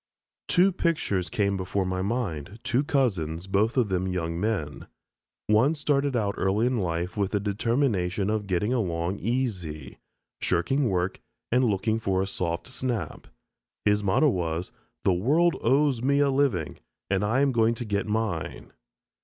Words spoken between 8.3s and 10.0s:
getting along "easy,"